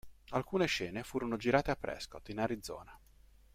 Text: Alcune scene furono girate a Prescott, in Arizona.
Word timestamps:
Alcune 0.29 0.65
scene 0.65 1.03
furono 1.03 1.35
girate 1.37 1.69
a 1.69 1.75
Prescott, 1.75 2.27
in 2.29 2.39
Arizona. 2.39 2.99